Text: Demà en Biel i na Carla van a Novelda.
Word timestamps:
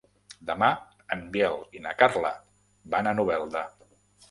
Demà 0.45 0.69
en 1.17 1.21
Biel 1.35 1.59
i 1.79 1.83
na 1.85 1.93
Carla 2.01 2.33
van 2.97 3.13
a 3.13 3.17
Novelda. 3.21 3.67